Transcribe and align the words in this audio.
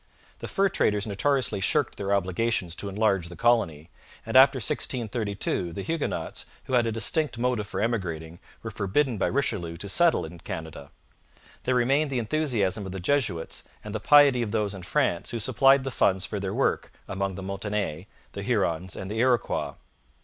The 0.39 0.47
fur 0.47 0.67
traders 0.67 1.05
notoriously 1.05 1.59
shirked 1.61 1.97
their 1.97 2.11
obligations 2.11 2.73
to 2.73 2.89
enlarge 2.89 3.29
the 3.29 3.35
colony, 3.35 3.91
and 4.25 4.35
after 4.35 4.57
1632 4.57 5.73
the 5.73 5.83
Huguenots, 5.83 6.47
who 6.63 6.73
had 6.73 6.87
a 6.87 6.91
distinct 6.91 7.37
motive 7.37 7.67
for 7.67 7.79
emigrating, 7.79 8.39
were 8.63 8.71
forbidden 8.71 9.19
by 9.19 9.27
Richelieu 9.27 9.77
to 9.77 9.87
settle 9.87 10.25
in 10.25 10.39
Canada. 10.39 10.89
There 11.65 11.75
remained 11.75 12.09
the 12.09 12.17
enthusiasm 12.17 12.83
of 12.87 12.91
the 12.93 12.99
Jesuits 12.99 13.61
and 13.83 13.93
the 13.93 13.99
piety 13.99 14.41
of 14.41 14.49
those 14.51 14.73
in 14.73 14.81
France 14.81 15.29
who 15.29 15.39
supplied 15.39 15.83
the 15.83 15.91
funds 15.91 16.25
for 16.25 16.39
their 16.39 16.51
work 16.51 16.91
among 17.07 17.35
the 17.35 17.43
Montagnais, 17.43 18.07
the 18.31 18.41
Hurons, 18.41 18.95
and 18.95 19.11
the 19.11 19.19
Iroquois. 19.19 19.75